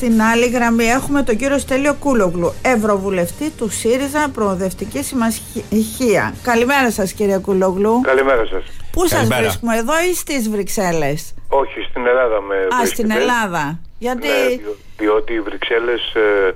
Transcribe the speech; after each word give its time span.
Στην 0.00 0.22
άλλη 0.22 0.48
γραμμή 0.48 0.84
έχουμε 0.84 1.22
τον 1.22 1.36
κύριο 1.36 1.58
Στέλιο 1.58 1.94
Κούλογλου, 1.94 2.52
Ευρωβουλευτή 2.62 3.50
του 3.50 3.68
ΣΥΡΙΖΑ 3.68 4.30
Προοδευτική 4.34 5.02
Συμμαχία. 5.02 6.34
Καλημέρα 6.42 6.90
σας, 6.90 7.12
κύριε 7.12 7.38
Κούλογλου. 7.38 8.00
Καλημέρα 8.00 8.44
σας. 8.46 8.64
Πού 8.92 9.06
σας 9.06 9.28
βρίσκουμε, 9.28 9.76
εδώ 9.76 9.92
ή 10.10 10.14
στις 10.14 10.50
Βρυξέλλες; 10.50 11.34
Όχι, 11.48 11.80
στην 11.90 12.06
Ελλάδα 12.06 12.40
με 12.40 12.54
Α, 12.82 12.86
στην 12.86 13.10
Ελλάδα. 13.10 13.80
Γιατί. 13.98 14.26
Ναι, 14.26 14.72
διότι 14.96 15.32
οι 15.32 15.40
Βρυξέλλες 15.40 16.14
ε, 16.14 16.48
ε, 16.48 16.54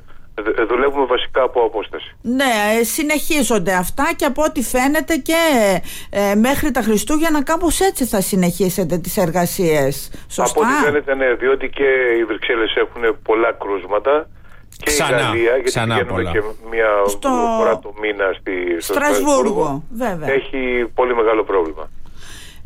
δουλεύουμε 0.69 1.05
βασικά 1.07 1.43
από 1.43 1.61
απόσταση. 1.65 2.17
Ναι, 2.23 2.53
ε, 2.81 2.85
συνεχίζονται 2.85 3.73
αυτά 3.75 4.05
και 4.17 4.25
από 4.25 4.43
ό,τι 4.43 4.63
φαίνεται 4.63 5.17
και 5.17 5.41
ε, 6.11 6.35
μέχρι 6.35 6.71
τα 6.71 6.83
Χριστούγεννα 6.83 7.43
κάπως 7.43 7.81
έτσι 7.81 8.05
θα 8.05 8.21
συνεχίσετε 8.21 8.99
τις 8.99 9.17
εργασίες. 9.17 10.11
Σωστά; 10.29 10.61
Από 10.61 10.61
ό,τι 10.61 10.85
φαίνεται 10.85 11.15
ναι, 11.15 11.35
διότι 11.35 11.69
και 11.69 11.89
οι 12.19 12.25
Βρυξέλλες 12.25 12.75
έχουν 12.77 13.17
πολλά 13.23 13.53
κρούσματα 13.53 14.29
και 14.77 14.85
ξανά, 14.85 15.19
η 15.19 15.23
Γαλλία, 15.23 15.43
γιατί 15.43 15.63
ξανά 15.63 15.95
πηγαίνουμε 15.95 16.23
πολλά. 16.23 16.31
και 16.31 16.43
μία 16.71 16.89
Στο 17.07 17.29
φορά 17.59 17.79
το 17.79 17.95
μήνα 18.01 18.33
στη, 18.39 18.53
στο 18.81 18.93
Στρασβούργο, 18.93 19.85
βέβαια. 19.93 20.33
έχει 20.33 20.91
πολύ 20.95 21.15
μεγάλο 21.15 21.45
πρόβλημα. 21.45 21.91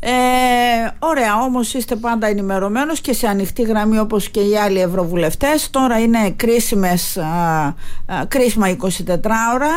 Ε, 0.00 0.10
ωραία, 0.98 1.34
όμως 1.42 1.74
είστε 1.74 1.96
πάντα 1.96 2.26
ενημερωμένος 2.26 3.00
και 3.00 3.12
σε 3.12 3.26
ανοιχτή 3.26 3.62
γραμμή 3.62 3.98
όπως 3.98 4.28
και 4.28 4.40
οι 4.40 4.56
άλλοι 4.58 4.80
ευρωβουλευτές. 4.80 5.70
Τώρα 5.70 6.00
είναι 6.00 6.30
κρίσιμες, 6.30 7.16
α, 7.16 7.66
α, 8.06 8.26
κρίσιμα 8.28 8.68
24 8.68 9.52
ώρα. 9.54 9.72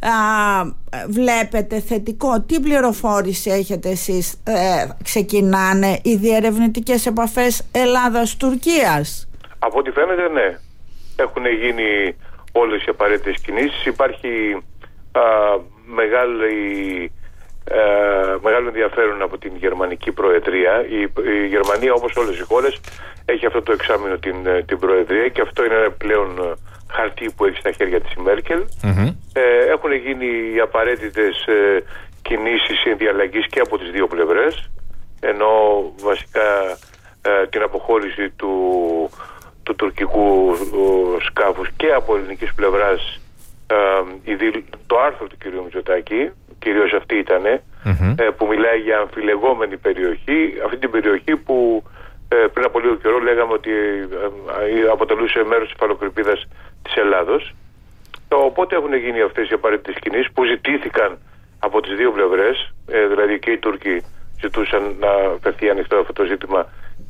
Α, 0.00 0.72
βλέπετε 1.08 1.80
θετικό. 1.80 2.40
Τι 2.40 2.60
πληροφόρηση 2.60 3.50
έχετε 3.50 3.88
εσείς. 3.88 4.32
Ε, 4.44 4.86
ξεκινάνε 5.04 5.98
οι 6.02 6.16
διερευνητικές 6.16 7.06
επαφές 7.06 7.62
Ελλάδας-Τουρκίας; 7.72 9.28
Από 9.58 9.78
ό,τι 9.78 9.90
φαίνεται 9.90 10.28
ναι. 10.28 10.58
Έχουν 11.16 11.46
γίνει 11.46 12.16
όλες 12.52 12.82
οι 12.82 12.90
απαραίτητες 12.90 13.40
κινήσεις. 13.40 13.86
Υπάρχει 13.86 14.62
α, 15.12 15.20
μεγάλη 15.94 17.12
ε, 17.64 17.76
μεγάλο 18.42 18.66
ενδιαφέρον 18.68 19.22
από 19.22 19.38
την 19.38 19.52
γερμανική 19.56 20.12
προεδρία. 20.12 20.84
Η, 20.88 21.00
η 21.42 21.46
Γερμανία 21.46 21.92
όπως 21.92 22.16
όλες 22.16 22.38
οι 22.38 22.42
χώρες 22.42 22.80
έχει 23.24 23.46
αυτό 23.46 23.62
το 23.62 23.72
εξάμεινο 23.72 24.16
την, 24.18 24.46
ε, 24.46 24.62
την 24.62 24.78
προεδρία 24.78 25.28
και 25.28 25.40
αυτό 25.40 25.64
είναι 25.64 25.74
ένα 25.74 25.90
πλέον 25.90 26.38
ε, 26.38 26.52
χαρτί 26.92 27.30
που 27.36 27.44
έχει 27.44 27.58
στα 27.58 27.70
χέρια 27.72 28.00
της 28.00 28.12
η 28.12 28.20
Μέρκελ. 28.20 28.64
Ε, 29.32 29.64
έχουν 29.70 29.92
γίνει 29.92 30.26
οι 30.54 30.60
απαραίτητες 30.60 31.46
ε, 31.46 31.82
κινήσεις 32.22 32.78
συνδιαλλαγής 32.80 33.46
και 33.46 33.60
από 33.60 33.78
τις 33.78 33.90
δύο 33.90 34.06
πλευρές 34.06 34.70
ενώ 35.20 35.52
βασικά 36.02 36.76
ε, 37.22 37.46
την 37.46 37.62
αποχώρηση 37.62 38.30
του, 38.30 38.52
του 39.62 39.74
τουρκικού 39.74 40.52
ε, 40.52 41.24
σκάφους 41.24 41.68
και 41.76 41.92
από 41.92 42.16
ελληνικής 42.16 42.54
πλευράς 42.54 43.20
ε, 43.66 43.76
η 44.30 44.34
δήλ- 44.34 44.64
το 44.86 44.98
άρθρο 44.98 45.26
του 45.26 45.36
κ. 45.38 45.44
Μητσοτάκη 45.64 46.30
κυρίως 46.64 46.92
αυτή 47.00 47.14
ήτανε, 47.24 47.62
ε, 48.16 48.28
που 48.36 48.44
μιλάει 48.46 48.78
για 48.78 48.98
αμφιλεγόμενη 48.98 49.76
περιοχή, 49.86 50.38
αυτή 50.64 50.76
την 50.84 50.90
περιοχή 50.90 51.36
που 51.36 51.56
ε, 52.28 52.36
πριν 52.52 52.64
από 52.64 52.78
λίγο 52.80 52.94
καιρό 53.02 53.18
λέγαμε 53.18 53.52
ότι 53.52 53.70
ε, 53.70 54.84
ε, 54.84 54.88
αποτελούσε 54.94 55.44
μέρος 55.44 55.66
της 55.68 55.76
φαλοκρηπίδας 55.78 56.40
της 56.82 56.94
Ελλάδος. 57.02 57.42
Ε, 58.28 58.34
Οπότε 58.34 58.76
έχουν 58.76 58.94
γίνει 58.94 59.20
αυτές 59.20 59.50
οι 59.50 59.54
απαραίτητες 59.54 59.96
κινήσεις 60.02 60.32
που 60.32 60.44
ζητήθηκαν 60.44 61.18
από 61.58 61.80
τις 61.80 61.94
δύο 61.96 62.10
πλευρές, 62.12 62.56
ε, 62.86 63.06
δηλαδή 63.06 63.38
και 63.38 63.50
οι 63.50 63.58
Τούρκοι 63.58 64.02
ζητούσαν 64.42 64.82
να 65.04 65.12
φερθεί 65.42 65.70
ανοιχτό 65.70 65.96
αυτό 65.96 66.12
το 66.12 66.24
ζήτημα 66.24 66.60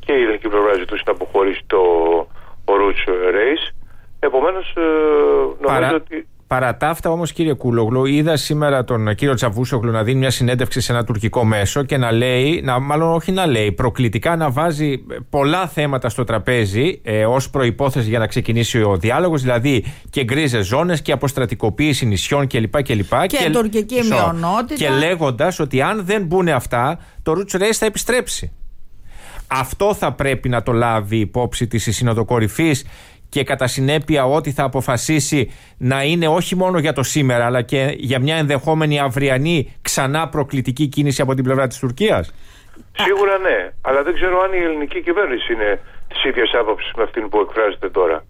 και 0.05 0.13
η 0.13 0.21
ελληνική 0.21 0.47
πλευρά 0.47 0.73
ζητούσε 0.73 1.03
να 1.05 1.11
αποχωρήσει 1.11 1.63
το 1.67 1.81
ο 2.65 2.75
Ρούτς 2.75 3.03
Ρέις. 3.31 3.61
Επομένως 4.19 4.73
ε, 4.77 4.81
νομίζω 5.61 5.79
Παρά, 5.79 5.93
ότι... 5.93 6.27
παρά 6.47 6.77
τα 6.77 6.89
αυτά 6.89 7.09
όμως 7.09 7.31
κύριε 7.31 7.53
Κούλογλου 7.53 8.05
είδα 8.05 8.37
σήμερα 8.37 8.83
τον 8.83 9.15
κύριο 9.15 9.33
Τσαβούσογλου 9.33 9.91
να 9.91 10.03
δίνει 10.03 10.19
μια 10.19 10.29
συνέντευξη 10.29 10.81
σε 10.81 10.91
ένα 10.91 11.03
τουρκικό 11.03 11.43
μέσο 11.43 11.83
και 11.83 11.97
να 11.97 12.11
λέει, 12.11 12.61
να, 12.63 12.79
μάλλον 12.79 13.13
όχι 13.13 13.31
να 13.31 13.45
λέει, 13.45 13.71
προκλητικά 13.71 14.35
να 14.35 14.49
βάζει 14.49 15.03
πολλά 15.29 15.67
θέματα 15.67 16.09
στο 16.09 16.23
τραπέζι 16.23 17.01
ε, 17.03 17.25
ως 17.25 17.49
προϋπόθεση 17.49 18.09
για 18.09 18.19
να 18.19 18.27
ξεκινήσει 18.27 18.81
ο 18.81 18.97
διάλογος, 18.97 19.41
δηλαδή 19.41 19.85
και 20.09 20.23
γκρίζες 20.23 20.65
ζώνες 20.65 21.01
και 21.01 21.11
αποστρατικοποίηση 21.11 22.05
νησιών 22.05 22.47
κλπ. 22.47 22.81
Και, 22.81 22.95
Και 23.27 23.49
τουρκική 23.51 23.95
Μισό. 23.95 24.15
μειονότητα. 24.15 24.75
Και 24.75 24.89
λέγοντας 24.89 25.59
ότι 25.59 25.81
αν 25.81 26.05
δεν 26.05 26.25
μπουν 26.25 26.47
αυτά, 26.47 26.99
το 27.23 27.33
Ρούτς 27.33 27.53
Ρέις 27.53 27.77
θα 27.77 27.85
επιστρέψει. 27.85 28.51
Αυτό 29.47 29.93
θα 29.93 30.11
πρέπει 30.13 30.49
να 30.49 30.63
το 30.63 30.71
λάβει 30.71 31.17
υπόψη 31.17 31.67
της 31.67 31.87
η 31.87 31.91
Σύνοδο 31.91 32.25
Κορυφής 32.25 32.85
και 33.35 33.43
κατά 33.43 33.67
συνέπεια 33.67 34.25
ό,τι 34.25 34.51
θα 34.51 34.63
αποφασίσει 34.63 35.51
να 35.77 36.03
είναι 36.03 36.27
όχι 36.27 36.55
μόνο 36.55 36.77
για 36.79 36.93
το 36.93 37.03
σήμερα 37.03 37.45
αλλά 37.45 37.61
και 37.61 37.93
για 37.97 38.19
μια 38.19 38.35
ενδεχόμενη 38.35 38.99
αυριανή 38.99 39.75
ξανά 39.81 40.27
προκλητική 40.29 40.87
κίνηση 40.87 41.21
από 41.21 41.33
την 41.33 41.43
πλευρά 41.43 41.67
της 41.67 41.79
Τουρκίας; 41.79 42.33
Σίγουρα 42.97 43.37
ναι, 43.37 43.57
αλλά 43.81 44.03
δεν 44.03 44.13
ξέρω 44.13 44.39
αν 44.41 44.53
η 44.53 44.61
ελληνική 44.67 45.01
κυβέρνηση 45.01 45.53
είναι 45.53 45.79
της 46.07 46.23
ίδιας 46.23 46.51
άποψης 46.61 46.91
με 46.97 47.03
αυτήν 47.03 47.29
που 47.29 47.39
εκφράζεται 47.39 47.89
τώρα. 47.89 48.25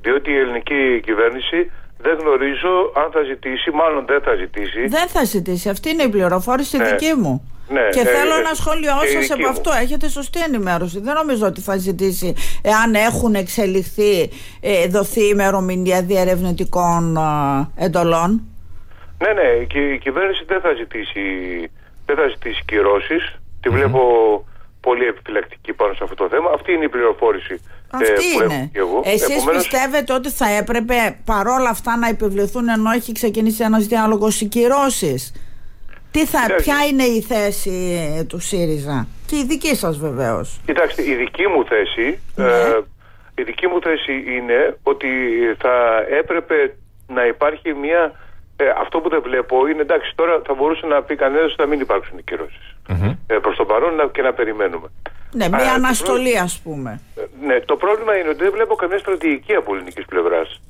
Διότι 0.00 0.30
η 0.30 0.36
ελληνική 0.36 1.00
κυβέρνηση 1.04 1.70
δεν 1.98 2.18
γνωρίζω 2.20 2.72
αν 3.02 3.08
θα 3.12 3.22
ζητήσει, 3.30 3.70
μάλλον 3.70 4.04
δεν 4.06 4.20
θα 4.26 4.34
ζητήσει. 4.34 4.86
Δεν 4.86 5.08
θα 5.08 5.24
ζητήσει. 5.24 5.68
Αυτή 5.68 5.90
είναι 5.90 6.02
η 6.02 6.08
πληροφόρηση 6.08 6.76
Ναι. 6.76 6.84
δική 6.84 7.14
μου. 7.22 7.57
Ναι, 7.68 7.88
και 7.90 8.00
ε, 8.00 8.04
θέλω 8.04 8.34
ε, 8.34 8.40
να 8.40 8.48
και 8.48 8.54
σχολιώσω 8.54 9.04
η 9.04 9.08
σε 9.08 9.18
δική 9.18 9.32
από 9.32 9.42
μου. 9.42 9.48
αυτό. 9.48 9.70
Έχετε 9.82 10.08
σωστή 10.08 10.40
ενημέρωση. 10.40 11.00
Δεν 11.00 11.14
νομίζω 11.14 11.46
ότι 11.46 11.60
θα 11.60 11.76
ζητήσει 11.76 12.34
εάν 12.62 12.94
έχουν 12.94 13.34
εξελιχθεί, 13.34 14.30
ε, 14.60 14.86
δοθεί 14.86 15.28
ημερομηνία 15.28 16.02
διερευνητικών 16.02 17.16
ε, 17.16 17.84
εντολών. 17.84 18.42
Ναι, 19.22 19.32
ναι, 19.32 19.64
και 19.64 19.78
η 19.78 19.98
κυβέρνηση 19.98 20.44
δεν 20.46 20.60
θα 20.60 20.72
ζητήσει, 20.74 21.20
δεν 22.06 22.16
θα 22.16 22.28
ζητήσει 22.28 22.62
κυρώσεις. 22.66 23.38
Τη 23.60 23.68
βλέπω 23.68 24.00
πολύ 24.80 25.04
επιφυλακτική 25.04 25.72
πάνω 25.72 25.92
σε 25.94 26.00
αυτό 26.02 26.14
το 26.14 26.28
θέμα. 26.28 26.50
Αυτή 26.54 26.72
είναι 26.72 26.84
η 26.84 26.88
πληροφόρηση 26.88 27.54
ε, 27.54 27.96
Αυτή 27.96 28.12
που 28.12 28.42
έχω 28.42 28.54
είναι. 28.54 28.68
και 28.72 28.78
εγώ. 28.78 29.00
Εσείς 29.04 29.36
Επομένως, 29.36 29.62
πιστεύετε 29.62 30.12
ότι 30.12 30.30
θα 30.30 30.48
έπρεπε 30.50 31.18
παρόλα 31.24 31.68
αυτά 31.68 31.96
να 31.96 32.08
επιβληθούν 32.08 32.68
ενώ 32.68 32.90
έχει 32.90 33.12
ξεκινήσει 33.12 33.62
ένας 33.64 33.86
διάλογος 33.86 34.40
οι 34.40 34.46
κυρώσεις; 34.46 35.32
Τι 36.10 36.26
θα, 36.26 36.40
Κοιτάξτε. 36.42 36.62
ποια 36.62 36.86
είναι 36.86 37.02
η 37.02 37.20
θέση 37.22 37.74
ε, 38.18 38.24
του 38.24 38.38
ΣΥΡΙΖΑ; 38.40 39.06
Και 39.26 39.36
η 39.36 39.44
δική 39.44 39.74
σας 39.76 39.98
βεβαίως. 39.98 40.60
Κοιτάξτε, 40.66 41.02
η 41.10 41.14
δική 41.14 41.46
μου 41.46 41.64
θέση, 41.64 42.18
Ναι. 42.34 42.44
ε, 42.46 42.80
η 43.34 43.42
δική 43.42 43.66
μου 43.66 43.80
θέση 43.82 44.12
είναι 44.36 44.76
ότι 44.82 45.08
θα 45.58 46.04
έπρεπε 46.18 46.76
να 47.06 47.26
υπάρχει 47.26 47.74
μια... 47.74 48.12
ε, 48.56 48.64
αυτό 48.80 49.00
που 49.00 49.08
δεν 49.08 49.22
βλέπω 49.22 49.66
είναι 49.68 49.80
εντάξει 49.80 50.12
τώρα 50.14 50.42
θα 50.46 50.54
μπορούσε 50.54 50.86
να 50.86 51.02
πει 51.02 51.14
κανένας 51.16 51.44
ότι 51.44 51.54
θα 51.62 51.66
μην 51.66 51.80
υπάρξουν 51.80 52.18
οι 52.18 52.22
κυρώσεις. 52.22 52.74
Ε, 53.26 53.34
προς 53.38 53.56
το 53.56 53.64
παρόν 53.64 53.94
να, 53.94 54.06
και 54.06 54.22
να 54.22 54.32
περιμένουμε. 54.32 54.88
Ναι, 55.32 55.48
μια 55.48 55.58
Α, 55.58 55.64
το 55.64 55.70
αναστολή 55.74 56.38
ας 56.38 56.60
πούμε. 56.64 57.00
Ε, 57.16 57.22
Ναι, 57.46 57.60
το 57.60 57.76
πρόβλημα 57.76 58.16
είναι 58.16 58.28
ότι 58.28 58.42
δεν 58.42 58.52
βλέπω 58.52 58.74
καμία 58.74 58.98
στρατηγική 58.98 59.54
από 59.54 59.74
ελληνικής 59.74 60.04
πλευράς. 60.04 60.60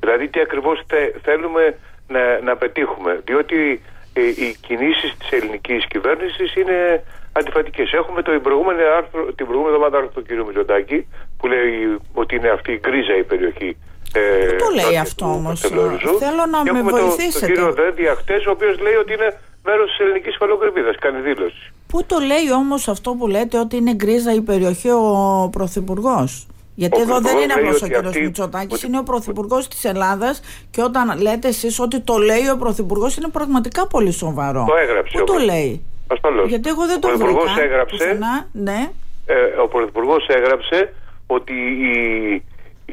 Δηλαδή, 0.00 0.28
τι 0.28 0.40
ακριβώς 0.40 0.82
θέλουμε 1.22 1.78
να, 2.08 2.40
να 2.40 2.56
πετύχουμε. 2.56 3.20
Διότι 3.24 3.56
ε, 3.72 3.78
οι 4.20 4.56
κινήσεις 4.66 5.10
της 5.18 5.30
ελληνικής 5.30 5.86
κυβέρνησης 5.86 6.54
είναι 6.54 7.04
αντιφατικές. 7.32 7.92
Έχουμε 7.92 8.22
το 8.22 8.30
προηγούμενο 8.42 8.78
άρθρο, 8.96 9.20
την 9.36 9.44
προηγούμενη 9.46 9.74
εβδομάδα 9.74 9.96
άρθρο 9.98 10.12
του 10.22 10.22
κ. 10.28 10.46
Μητσοτάκη 10.46 10.98
που 11.38 11.46
λέει 11.46 11.98
ότι 12.14 12.34
είναι 12.36 12.48
αυτή 12.48 12.72
η 12.72 12.80
γκρίζα 12.84 13.14
η 13.16 13.24
περιοχή. 13.24 13.76
Ε, 14.14 14.20
Πού 14.20 14.56
το 14.64 14.70
λέει 14.74 14.84
νότια 14.84 15.00
αυτό 15.00 15.24
του 15.24 15.30
όμως, 15.34 15.60
Πετρελαιόριζου. 15.60 16.18
θέλω 16.18 16.44
να 16.54 16.58
Και 16.62 16.72
με 16.72 16.78
έχουμε 16.78 16.90
το- 16.90 17.06
βοηθήσετε. 17.06 17.46
Τον 17.46 17.54
κύριο 17.54 17.72
Δένδια 17.72 18.14
χτε, 18.14 18.34
ο 18.48 18.50
οποίος 18.50 18.78
λέει 18.80 18.94
ότι 18.94 19.12
είναι 19.12 19.30
μέρος 19.64 19.86
της 19.90 19.98
ελληνικής 19.98 20.36
φαλοκρηπίδας. 20.38 20.96
Κάνει 21.04 21.20
δήλωση. 21.20 21.72
Πού 21.86 22.04
το 22.04 22.18
λέει 22.18 22.46
όμως 22.62 22.88
αυτό 22.88 23.10
που 23.18 23.26
λέτε 23.26 23.58
ότι 23.58 23.76
είναι 23.76 23.94
γκρίζα 23.94 24.32
η 24.34 24.40
περιοχή 24.40 24.90
ο 24.90 25.48
Πρωθυπουργός; 25.52 26.46
Γιατί 26.82 26.98
Ο 26.98 27.02
εδώ 27.02 27.12
δεν 27.12 27.22
Πρωθυπουργός 27.22 27.44
είναι 27.44 27.54
λέει 27.54 27.64
απλώς 27.64 27.82
ο 27.82 27.84
ότι 27.84 27.94
κύριος 27.94 28.10
αυτή- 28.12 28.24
Μητσοτάκης, 28.24 28.72
ότι- 28.76 28.86
είναι 28.86 28.98
ο 28.98 29.02
Πρωθυπουργός 29.02 29.68
της 29.68 29.84
Ελλάδας. 29.84 30.34
Και 30.70 30.82
όταν 30.82 31.20
λέτε 31.20 31.48
εσείς 31.48 31.78
ότι 31.80 32.00
το 32.00 32.16
λέει 32.18 32.48
ο 32.54 32.56
Πρωθυπουργός, 32.56 33.16
είναι 33.16 33.28
πραγματικά 33.28 33.86
πολύ 33.86 34.12
σοβαρό. 34.12 34.64
Το 34.68 34.76
έγραψε 34.76 35.12
Πού 35.16 35.20
ο 35.22 35.24
το 35.24 35.32
Πρωθυπουργός. 35.32 35.64
λέει; 35.64 35.82
Ασφαλώς. 36.12 36.48
Γιατί 36.48 36.68
εγώ 36.68 36.86
δεν 36.86 36.96
Ο 36.96 37.00
το 37.00 37.08
βρήκα. 37.08 37.24
Πρωθυπουργός 37.24 37.58
έγραψε 37.58 37.96
πουθενά. 37.96 38.48
Ναι. 38.52 38.80
ε, 39.26 39.34
ο 39.64 39.66
Πρωθυπουργός 39.68 40.26
έγραψε 40.28 40.94
ότι 41.26 41.52
η, 41.92 41.94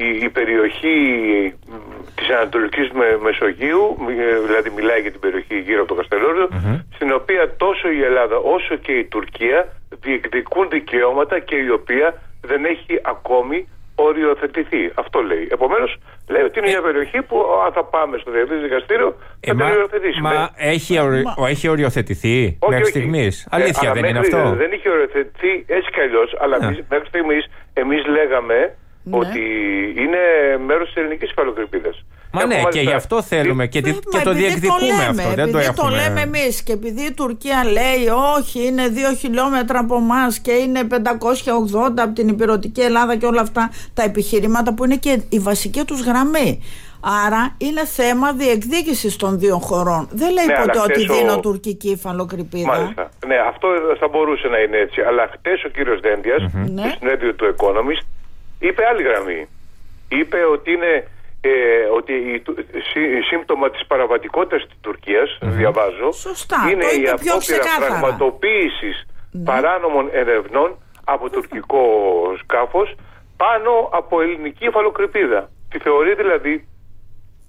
η, 0.04 0.06
η 0.26 0.28
περιοχή 0.28 0.94
μ, 1.68 1.72
της 2.14 2.28
Ανατολικής 2.36 2.90
Με- 2.90 3.18
Μεσογείου, 3.22 3.96
μ, 3.98 4.08
ε, 4.08 4.14
δηλαδή 4.46 4.70
μιλάει 4.76 5.00
για 5.00 5.10
την 5.10 5.20
περιοχή 5.20 5.58
γύρω 5.66 5.80
από 5.82 5.88
το 5.94 5.94
καστελοριο 6.00 6.48
στην 6.94 7.12
οποία 7.12 7.56
τόσο 7.56 7.90
η 7.90 8.02
Ελλάδα 8.02 8.36
όσο 8.36 8.74
και 8.76 8.92
η 8.92 9.04
Τουρκία 9.04 9.68
διεκδικούν 10.00 10.68
δικαιώματα 10.68 11.38
και 11.38 11.56
η 11.56 11.70
οποία 11.70 12.22
δεν 12.50 12.64
έχει 12.64 12.94
ακόμη 13.04 13.68
οριοθετηθεί. 13.96 14.90
Αυτό 14.94 15.20
λέει. 15.20 15.48
Επομένως, 15.50 15.96
λέει 16.28 16.42
ότι 16.42 16.58
είναι 16.58 16.68
μια 16.68 16.82
περιοχή 16.82 17.22
που 17.22 17.36
αν 17.66 17.72
θα 17.72 17.84
πάμε 17.84 18.18
στο 18.18 18.30
Διεθνές 18.30 18.60
Δικαστήριο 18.62 19.08
θα 19.20 19.26
Ε, 19.40 19.50
την 19.50 19.56
μα, 19.60 19.66
οριοθετήσουμε. 19.70 20.28
μα 20.34 20.50
έχει, 20.56 20.98
ορι- 21.00 21.26
ο- 21.38 21.46
έχει 21.46 21.68
οριοθετηθεί 21.68 22.36
Όχι, 22.44 22.56
μέχρι 22.72 22.82
όχι. 22.82 22.90
στιγμής. 22.90 23.34
Ε, 23.44 23.48
Αλήθεια 23.50 23.90
αλλά 23.90 23.92
δεν 24.00 24.04
είναι 24.10 24.18
μέχρι- 24.18 24.34
αυτό; 24.34 24.54
Δεν 24.56 24.72
είχε 24.72 24.88
οριοθετηθεί 24.90 25.64
έτσι 25.66 25.90
κι 25.90 26.00
αλλιώς, 26.00 26.36
αλλά 26.40 26.58
Ναι. 26.58 26.66
εμείς- 26.66 26.82
μέχρι 26.90 27.06
στιγμής 27.06 27.44
εμείς 27.72 28.06
λέγαμε 28.06 28.74
ότι 29.10 29.42
είναι 29.96 30.22
μέρος 30.66 30.86
της 30.86 30.96
ελληνικής 31.02 31.30
υφαλοκρηπίδα. 31.30 31.90
Μα 32.40 32.46
ναι, 32.46 32.62
και 32.70 32.80
γι' 32.80 32.92
αυτό 32.92 33.22
θέλουμε 33.22 33.66
και, 33.66 33.80
και 33.80 33.94
το 34.24 34.32
διεκδικούμε 34.32 35.04
αυτό. 35.08 35.34
Δεν 35.34 35.52
το 35.52 35.58
έχουμε. 35.58 35.74
το 35.74 35.88
λέμε 35.88 36.20
εμείς 36.20 36.62
και 36.62 36.72
επειδή 36.72 37.02
η 37.02 37.12
Τουρκία 37.12 37.64
λέει 37.64 38.06
όχι, 38.38 38.66
είναι 38.66 38.88
δύο 38.88 39.12
χιλιόμετρα 39.14 39.78
από 39.78 39.96
εμάς 39.96 40.38
και 40.38 40.52
είναι 40.52 40.80
580 40.90 40.96
από 41.96 42.12
την 42.14 42.28
υπηρετική 42.28 42.80
Ελλάδα 42.80 43.16
και 43.16 43.26
όλα 43.26 43.40
αυτά 43.40 43.70
τα 43.94 44.02
επιχειρήματα 44.02 44.74
που 44.74 44.84
είναι 44.84 44.96
και 44.96 45.20
η 45.28 45.38
βασική 45.38 45.84
τους 45.84 46.00
γραμμή. 46.00 46.62
Άρα 47.26 47.54
είναι 47.58 47.84
θέμα 47.86 48.32
διεκδίκησης 48.32 49.16
των 49.16 49.38
δύο 49.38 49.58
χωρών. 49.58 50.08
Δεν 50.12 50.32
λέει 50.32 50.46
Ναι, 50.46 50.54
ποτέ 50.54 50.70
αλλά 50.70 50.82
ότι 50.82 50.92
χθες 50.92 51.08
ο- 51.08 51.14
δίνω 51.14 51.40
τουρκική 51.40 51.90
υφαλοκρηπίδα. 51.90 52.66
Μάλιστα. 52.66 53.10
Ναι, 53.26 53.36
αυτό 53.48 53.68
θα 54.00 54.08
μπορούσε 54.08 54.48
να 54.48 54.58
είναι 54.58 54.76
έτσι. 54.76 55.00
Αλλά 55.00 55.22
χτε 55.32 55.50
ο 55.66 55.68
κύριος 55.68 56.00
Δέντια, 56.00 56.36
Ναι. 56.38 56.82
στο 56.82 56.96
συνέδριο 56.98 57.34
του 57.34 57.54
Economist, 57.56 58.04
είπε 58.58 58.82
άλλη 58.90 59.02
γραμμή. 59.02 59.48
Είπε 60.08 60.36
ότι 60.54 60.72
είναι 60.72 60.92
ε, 61.48 61.88
ότι 61.98 62.12
η, 62.12 62.40
του- 62.40 62.54
σύ- 62.90 63.24
σύμπτωμα 63.28 63.70
της 63.70 63.86
παραβατικότητας 63.86 64.66
της 64.66 64.76
τουρκιας 64.80 65.38
διαβάζω, 65.40 66.12
Σωστά, 66.12 66.56
είναι 66.70 66.82
το 66.84 66.88
η 66.96 67.00
είπε 67.00 67.14
πιο 67.20 67.32
απόπειρα 67.32 67.38
ξεκάθαρα. 67.38 67.94
Ναι. 67.94 68.00
πραγματοποίησης 68.00 69.06
παράνομων 69.44 70.08
ερευνών 70.12 70.78
από 71.04 71.30
τουρκικό 71.30 71.82
σκάφος 72.42 72.94
πάνω 73.36 73.88
από 73.92 74.20
ελληνική 74.20 74.66
υφαλοκρηπίδα. 74.66 75.50
Τη 75.70 75.78
θεωρεί 75.78 76.14
δηλαδή 76.14 76.68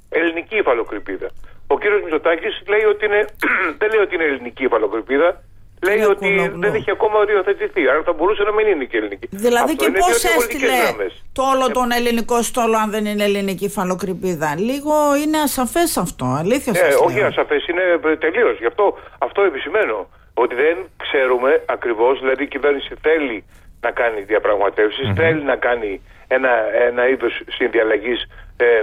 ελληνική 0.09 0.57
υφαλοκρηπίδα. 0.57 1.27
Ο 1.67 1.79
κύριος 1.79 2.01
Μητσοτάκης 2.01 2.63
λέει 2.67 2.83
ότι 2.83 3.05
είναι, 3.05 3.25
δεν 3.79 3.89
λέει 3.89 4.01
ότι 4.01 4.15
είναι 4.15 4.23
ελληνική 4.23 4.63
υφαλοκρηπίδα, 4.63 5.43
λέει 5.85 5.95
Κύριε 5.95 6.09
ότι 6.11 6.25
Κουλόγλου. 6.27 6.59
δεν 6.59 6.73
έχει 6.73 6.91
ακόμα 6.91 7.17
οριοθετηθεί. 7.19 7.87
Άρα 7.89 8.01
θα 8.05 8.13
μπορούσε 8.13 8.43
να 8.43 8.51
μην 8.53 8.67
είναι 8.67 8.83
και 8.83 8.97
ελληνική. 8.97 9.27
Δηλαδή 9.31 9.71
Αυτό 9.71 9.75
και 9.83 9.85
είναι 9.89 9.97
πώς 9.99 10.07
δύο 10.07 10.17
διαφορετικές 10.19 10.61
έστειλε 10.61 10.83
γραμμές. 10.83 11.23
το 11.33 11.41
όλο 11.53 11.71
τον 11.71 11.91
ελληνικό 11.91 12.41
στόλο 12.41 12.77
αν 12.77 12.89
δεν 12.91 13.05
είναι 13.05 13.23
ελληνική 13.23 13.65
υφαλοκρηπίδα. 13.65 14.55
Λίγο 14.57 14.93
είναι 15.23 15.37
ασαφές 15.37 15.97
αυτό. 15.97 16.25
Αλήθεια 16.43 16.73
Ε, 16.75 16.79
σας 16.91 16.95
όχι 17.07 17.17
λέω. 17.17 17.27
ασαφές, 17.27 17.67
είναι 17.67 18.15
τελείως. 18.25 18.57
Γι' 18.59 18.65
αυτό 18.65 18.97
αυτό 19.17 19.41
επισημαίνω. 19.41 20.09
Ότι 20.33 20.55
δεν 20.55 20.77
ξέρουμε 20.97 21.61
ακριβώς, 21.65 22.19
δηλαδή 22.19 22.43
η 22.43 22.47
κυβέρνηση 22.47 22.93
θέλει 23.01 23.43
να 23.81 23.91
κάνει 23.91 24.21
διαπραγματεύσεις, 24.21 25.11
θέλει 25.15 25.43
να 25.43 25.55
κάνει 25.55 26.01
ένα, 26.27 26.49
ένα 26.87 27.07
είδος 27.09 27.41
συνδιαλλαγής 27.57 28.27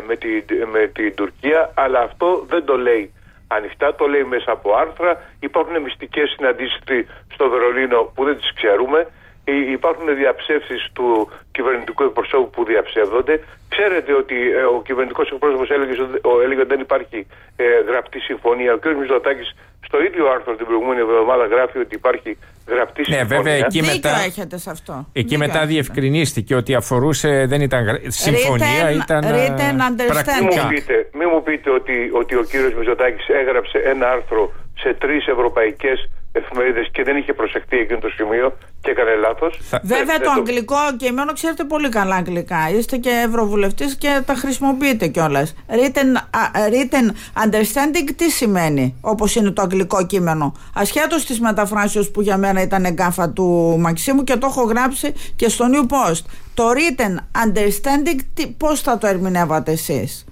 με, 0.06 0.16
την, 0.16 0.44
με 0.72 0.86
την 0.86 1.14
Τουρκία, 1.14 1.70
αλλά 1.74 2.00
αυτό 2.00 2.44
δεν 2.48 2.64
το 2.64 2.76
λέει 2.78 3.13
ανοιχτά, 3.48 3.94
το 3.94 4.06
λέει 4.06 4.24
μέσα 4.24 4.52
από 4.52 4.74
άρθρα. 4.74 5.22
Υπάρχουν 5.40 5.80
μυστικές 5.82 6.30
συναντήσεις 6.30 6.78
στη- 6.80 7.06
στο 7.32 7.48
Βερολίνο 7.48 8.02
που 8.14 8.24
δεν 8.24 8.36
τις 8.36 8.52
ξέρουμε. 8.54 9.06
Υ- 9.44 9.70
Υπάρχουν 9.78 10.06
διαψεύσεις 10.16 10.88
του 10.92 11.30
κυβερνητικού 11.52 12.02
εκπροσώπου 12.04 12.50
που 12.50 12.64
διαψεύδονται. 12.64 13.34
Ξέρετε 13.68 14.12
ότι 14.22 14.34
ε, 14.50 14.62
ο 14.76 14.82
κυβερνητικός 14.86 15.30
εκπρόσωπος 15.30 15.70
έλεγε, 15.70 16.02
ότι- 16.02 16.20
ο- 16.28 16.40
έλεγε 16.44 16.60
ότι 16.60 16.68
δεν 16.74 16.80
υπάρχει 16.80 17.26
ε, 17.56 17.64
γραπτή 17.88 18.18
συμφωνία. 18.20 18.72
Ο 18.72 18.78
κ. 18.78 18.84
Μητσοτάκης 19.00 19.48
στο 19.86 20.02
ίδιο 20.02 20.24
άρθρο 20.30 20.54
την 20.56 20.66
προηγούμενη 20.66 21.00
εβδομάδα 21.00 21.46
γράφει 21.46 21.78
ότι 21.78 21.94
υπάρχει 21.94 22.38
γραπτή 22.68 23.00
Ναι, 23.08 23.16
συμφωνία. 23.16 23.36
βέβαια, 23.42 23.54
εκεί 23.54 23.80
Δίκιο 23.80 23.92
μετά- 23.94 24.24
έχετε 24.30 24.58
σε 24.58 24.70
αυτό. 24.70 24.92
Εκεί 24.92 25.06
Δίκιο 25.12 25.38
μετά 25.38 25.52
έχετε. 25.58 25.72
διευκρινίστηκε 25.72 26.54
ότι 26.54 26.74
αφορούσε, 26.74 27.44
δεν 27.48 27.60
ήταν 27.60 27.84
γρα- 27.84 28.00
συμφωνία, 28.06 28.66
Written- 28.90 29.02
ήταν 29.02 29.22
ε, 29.24 29.28
written 29.30 29.76
understanding. 29.88 30.40
Μην 30.40 30.42
μου 30.42 30.54
πρακτικά. 30.54 30.68
πείτε, 30.68 31.08
μη 31.18 31.26
μου 31.26 31.42
πείτε 31.42 31.70
ότι, 31.70 32.10
ότι 32.12 32.34
ο 32.36 32.42
κύριος 32.50 32.74
Μητσοτάκης 32.74 33.26
έγραψε 33.28 33.78
ένα 33.78 34.10
άρθρο 34.10 34.52
σε 34.78 34.94
τρεις 34.94 35.26
ευρωπαϊκές 35.26 36.08
εφημερίδες 36.36 36.88
και 36.92 37.02
δεν 37.02 37.16
είχε 37.16 37.32
προσεχτεί 37.32 37.76
εκείνο 37.76 37.98
το 37.98 38.08
σημείο 38.08 38.56
και 38.80 38.90
έκανε 38.90 39.14
λάθος. 39.14 39.58
Θα- 39.62 39.80
Βέβαια 39.84 40.04
Δεν- 40.04 40.18
το 40.22 40.30
δεν 40.30 40.38
αγγλικό 40.38 40.76
κείμενο 40.96 41.32
ξέρετε 41.32 41.64
πολύ 41.64 41.88
καλά 41.88 42.14
αγγλικά. 42.16 42.70
Είστε 42.78 42.96
και 42.96 43.10
ευρωβουλευτής 43.26 43.96
και 43.96 44.22
τα 44.26 44.34
χρησιμοποιείτε 44.34 45.06
κιόλας. 45.06 45.54
Written, 45.68 46.16
α, 46.30 46.40
written 46.70 47.06
understanding 47.44 48.10
τι 48.16 48.30
σημαίνει 48.30 48.94
όπως 49.00 49.34
είναι 49.36 49.50
το 49.50 49.62
αγγλικό 49.62 50.06
κείμενο; 50.06 50.52
Ασχέτως 50.74 51.24
της 51.24 51.40
μεταφράσεως 51.40 52.10
που 52.10 52.20
για 52.20 52.36
μένα 52.36 52.62
ήταν 52.62 52.84
εγκάφα 52.84 53.30
του 53.30 53.76
Μαξίμου 53.80 54.24
και 54.24 54.36
το 54.36 54.46
έχω 54.46 54.62
γράψει 54.62 55.12
και 55.36 55.48
στο 55.48 55.64
New 55.72 55.82
Post. 55.92 56.22
Το 56.54 56.64
written 56.70 57.16
understanding 57.46 58.20
τι, 58.34 58.46
πώς 58.46 58.80
θα 58.80 58.98
το 58.98 59.06
ερμηνεύατε 59.06 59.72
εσείς; 59.72 60.24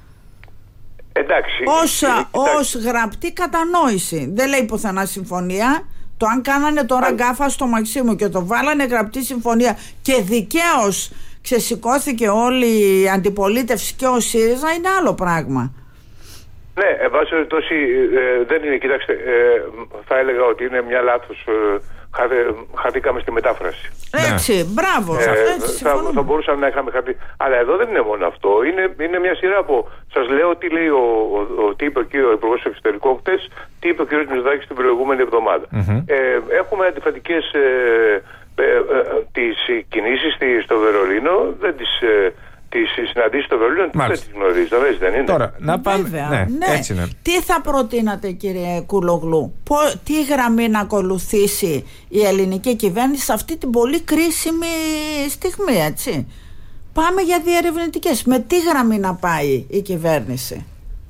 Εντάξει. 1.13 1.63
Ως, 1.83 2.03
ε, 2.03 2.07
κοιτάξτε, 2.07 2.29
ως 2.59 2.75
γραπτή 2.75 3.33
κατανόηση. 3.33 4.31
Δεν 4.35 4.49
λέει 4.49 4.65
πουθενά 4.65 5.05
συμφωνία. 5.05 5.87
Το 6.23 6.29
αν 6.35 6.43
κάνανε 6.43 6.85
τώρα 6.85 7.07
Αν- 7.07 7.15
γκάφα 7.15 7.49
στο 7.49 7.67
Μαξίμου 7.67 8.15
και 8.17 8.29
το 8.29 8.47
βάλανε 8.47 8.85
γραπτή 8.85 9.23
συμφωνία 9.25 9.77
και 10.03 10.15
δικαίως 10.23 11.13
ξεσηκώθηκε 11.43 12.29
όλη 12.29 12.67
η 13.03 13.09
αντιπολίτευση 13.09 13.95
και 13.95 14.07
ο 14.07 14.21
ΣΥΡΙΖΑ 14.21 14.71
είναι 14.73 14.89
άλλο 14.99 15.15
πράγμα. 15.15 15.73
Ναι, 16.75 16.91
εν 17.05 17.11
πάση 17.11 17.31
περιπτώσει 17.31 17.75
ε, 18.21 18.45
δεν 18.45 18.63
είναι, 18.65 18.77
κοιτάξτε, 18.77 19.13
ε, 19.13 19.63
θα 20.09 20.19
έλεγα 20.19 20.45
ότι 20.45 20.65
είναι 20.65 20.83
μια 20.89 21.01
λάθος, 21.01 21.39
ε, 21.49 21.53
χαθε- 21.53 21.92
χαθήκαμε 22.83 23.21
στη 23.21 23.33
μετάφραση. 23.33 23.91
Έτσι, 24.33 24.55
μπράβο. 24.75 25.15
Ε, 25.21 25.25
έτσι, 25.55 25.61
θα, 25.61 25.67
συμφωνούμε. 25.67 26.13
θα 26.15 26.23
μπορούσαμε 26.23 26.61
να 26.61 26.67
είχαμε 26.67 26.91
χαθεί. 26.91 27.17
Αλλά 27.37 27.57
εδώ 27.57 27.77
δεν 27.77 27.89
είναι 27.89 28.01
μόνο 28.01 28.27
αυτό. 28.27 28.51
Είναι, 28.69 28.95
είναι 29.05 29.19
μια 29.19 29.35
σειρά 29.35 29.59
από. 29.59 29.89
Σας 30.15 30.29
λέω 30.29 30.57
τι 30.57 30.69
λέει 30.69 30.89
ο, 30.89 31.05
ο, 31.37 31.63
ο, 31.65 31.75
τι 31.75 31.85
είπε 31.85 31.99
ο, 31.99 32.03
κύριος 32.03 32.33
Υπουργός 32.33 32.65
Εξωτερικών 32.65 33.17
χτε, 33.19 33.35
τι 33.81 33.89
είπε 33.89 34.03
ο 34.03 34.05
κ. 34.05 34.13
Μητσοτάκης 34.13 34.67
την 34.67 34.77
προηγούμενη 34.77 35.21
εβδομάδα. 35.23 35.65
Ε, 36.07 36.17
έχουμε 36.61 36.87
αντιφατικές 36.87 37.53
ε, 37.53 38.23
ε, 38.55 38.63
ε, 38.65 38.81
τις 39.33 39.57
κινήσεις 39.89 40.35
στη- 40.35 40.61
στο 40.63 40.79
Βερολίνο, 40.79 41.55
δεν 41.61 41.77
τις, 41.77 42.01
ε, 42.01 42.33
τις 42.73 43.11
συναντήσεις 43.11 43.47
στο 43.47 43.57
Βερολίνο, 43.59 43.83
δεν 43.83 43.91
Μάλιστα. 43.95 44.25
τις 44.27 44.35
γνωρίζω, 44.35 44.79
δεν, 44.79 44.97
δεν 44.99 45.15
είναι. 45.15 45.25
Τώρα, 45.25 45.55
να 45.59 45.81
πάμε. 45.81 46.03
Βέβαια, 46.03 46.29
ναι, 46.29 46.47
ναι. 46.59 46.75
έτσι 46.77 46.93
είναι. 46.93 47.09
Τι 47.23 47.41
θα 47.41 47.61
προτείνατε 47.61 48.31
κύριε 48.31 48.81
Κουλογλού, 48.87 49.55
Πο- 49.65 49.93
τι 50.05 50.25
γραμμή 50.25 50.69
να 50.69 50.81
ακολουθήσει 50.81 51.87
η 52.09 52.21
ελληνική 52.25 52.77
κυβέρνηση 52.77 53.25
σε 53.25 53.33
αυτή 53.33 53.57
την 53.57 53.71
πολύ 53.71 54.01
κρίσιμη 54.01 54.67
στιγμή, 55.29 55.77
έτσι; 55.87 56.27
Πάμε 56.93 57.21
για 57.23 57.41
διερευνητικές. 57.45 58.25
Με 58.25 58.39
τι 58.39 58.57
γραμμή 58.61 58.99
να 58.99 59.15
πάει 59.15 59.67
η 59.69 59.81
κυβέρνηση; 59.81 60.67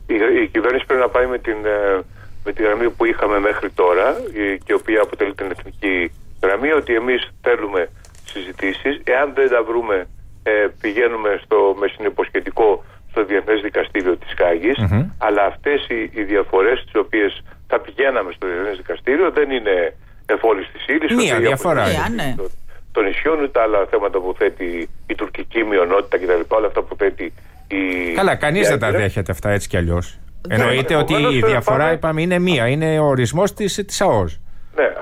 Η, 0.07 0.15
η 0.43 0.49
κυβέρνηση 0.53 0.85
πρέπει 0.87 1.01
να 1.01 1.09
πάει 1.09 1.27
με 1.27 1.39
την, 1.39 1.57
ε, 1.65 2.01
με 2.45 2.53
τη 2.53 2.63
γραμμή 2.63 2.91
που 2.91 3.05
είχαμε 3.05 3.39
μέχρι 3.39 3.71
τώρα 3.71 4.09
η- 4.33 4.59
και 4.59 4.73
η 4.73 4.79
οποία 4.81 5.01
αποτελεί 5.03 5.35
την 5.35 5.47
εθνική 5.51 6.11
γραμμή 6.43 6.71
ότι 6.73 6.95
εμείς 6.95 7.29
θέλουμε 7.43 7.89
συζητήσεις. 8.25 9.01
Εάν 9.05 9.33
δεν 9.35 9.49
τα 9.49 9.63
βρούμε 9.63 10.07
ε, 10.43 10.67
πηγαίνουμε 10.81 11.41
στο, 11.45 11.75
με 11.81 11.87
συνυποσχετικό 11.97 12.85
στο 13.11 13.25
Διεθνές 13.25 13.61
Δικαστήριο 13.61 14.17
της 14.17 14.33
Χάγης 14.39 14.77
αλλά 15.19 15.43
αυτές 15.45 15.87
οι, 15.89 16.11
οι 16.19 16.23
διαφορές 16.23 16.85
τις 16.85 16.95
οποίες 16.95 17.43
θα 17.67 17.81
πηγαίναμε 17.81 18.33
στο 18.37 18.47
Διεθνές 18.47 18.77
Δικαστήριο 18.77 19.31
δεν 19.31 19.51
είναι 19.51 19.95
εφόλης 20.27 20.67
της 20.73 20.87
ύλης. 20.87 21.17
Μία 21.17 21.35
ούτε 21.35 21.43
η 21.43 21.47
διαφορά 21.47 21.83
αποστολή 21.83 22.13
είναι. 22.13 22.23
Ναι. 22.25 22.35
των- 22.37 22.51
των 22.93 23.05
νησιών 23.05 23.43
ούτε 23.43 23.61
άλλα 23.61 23.87
θέματα 23.91 24.19
που 24.21 24.35
θέτει 24.39 24.89
η 25.07 25.15
τουρκική 25.15 25.65
μειονότητα 25.65 26.17
κτλ. 26.19 26.55
Όλα 26.57 26.67
αυτά 26.67 26.83
που 26.83 26.97
θέτει 26.97 27.33
η. 27.69 28.13
Καλά, 28.15 28.35
κανείς 28.37 28.67
η 28.67 28.71
δεν 28.71 28.79
τα 28.79 28.87
Άγκυρα. 28.87 29.03
δέχεται 29.03 29.33
αυτά 29.33 29.51
έτσι 29.51 29.69
κι 29.69 29.77
αλλιώς. 29.77 30.19
Δεν- 30.49 30.61
Εννοείται 30.61 30.95
ότι 30.95 31.13
Επομένως, 31.15 31.35
η 31.35 31.39
ε, 31.45 31.47
διαφορά, 31.47 31.79
πάμε- 31.79 31.93
είπαμε, 31.93 32.23
είναι 32.23 32.39
μία. 32.39 32.69
Είναι 32.69 32.99
ο 32.99 33.05
ορισμός 33.05 33.53
της 33.55 33.75
της 33.87 34.01
ΑΟΣ. 34.01 34.41
Ναι, 34.77 34.83
ε, 34.83 34.87
ε, 34.87 34.93